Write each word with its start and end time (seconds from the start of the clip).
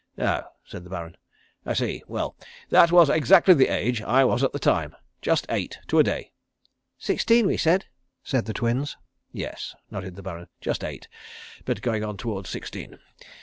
"Oh," 0.17 0.41
said 0.65 0.83
the 0.83 0.89
Baron. 0.89 1.15
"I 1.63 1.73
see. 1.73 2.01
Well, 2.07 2.35
that 2.71 2.91
was 2.91 3.07
exactly 3.11 3.53
the 3.53 3.67
age 3.67 4.01
I 4.01 4.23
was 4.25 4.41
at 4.43 4.51
the 4.51 4.57
time. 4.57 4.95
Just 5.21 5.45
eight 5.47 5.77
to 5.89 5.99
a 5.99 6.03
day." 6.03 6.31
"Sixteen 6.97 7.45
we 7.45 7.55
said," 7.55 7.85
said 8.23 8.45
the 8.45 8.53
Twins. 8.53 8.97
"Yes," 9.31 9.75
nodded 9.91 10.15
the 10.15 10.23
Baron. 10.23 10.47
"Just 10.59 10.83
eight, 10.83 11.07
but 11.65 11.83
going 11.83 12.03
on 12.03 12.17
towards 12.17 12.49
sixteen. 12.49 12.97